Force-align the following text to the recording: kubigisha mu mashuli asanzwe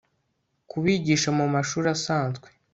kubigisha 0.69 1.29
mu 1.37 1.45
mashuli 1.53 1.87
asanzwe 1.95 2.47